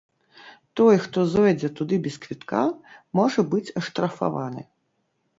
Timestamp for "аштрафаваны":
3.83-4.63